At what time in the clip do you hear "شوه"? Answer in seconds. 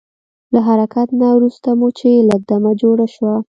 3.15-3.33